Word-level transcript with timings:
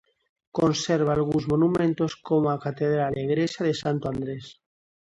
Conserva 0.57 1.11
algúns 1.13 1.45
monumentos, 1.53 2.11
como 2.27 2.45
a 2.49 2.61
catedral 2.65 3.11
e 3.15 3.19
a 3.21 3.25
igrexa 3.27 3.61
de 3.67 3.73
Santo 3.83 4.05
Andrés. 4.13 4.45